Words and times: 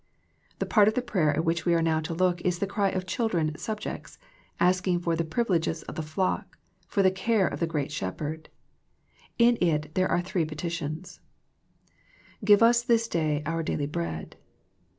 The 0.57 0.65
part 0.65 0.87
of 0.87 0.95
the 0.95 1.01
prayer 1.03 1.29
at 1.31 1.45
which 1.45 1.63
we 1.63 1.75
are 1.75 1.81
now 1.83 1.99
to 1.99 2.13
look 2.15 2.41
is 2.41 2.57
the 2.57 2.65
cry 2.65 2.89
of 2.89 3.05
children 3.05 3.55
subjects, 3.55 4.17
asking 4.59 5.01
for 5.01 5.15
the 5.15 5.23
privileges 5.23 5.83
of 5.83 5.93
the 5.93 6.01
flock, 6.01 6.57
for 6.87 7.03
the 7.03 7.11
care 7.11 7.47
of 7.47 7.59
the 7.59 7.67
one 7.67 7.71
great 7.71 7.91
Shepherd. 7.91 8.49
In 9.37 9.59
it 9.61 9.93
there 9.93 10.09
are 10.09 10.19
three 10.21 10.43
peti 10.43 10.69
tions— 10.69 11.19
Give 12.43 12.63
us 12.63 12.81
this 12.81 13.07
day 13.07 13.43
our 13.45 13.61
daily 13.61 13.85
bread. 13.85 14.37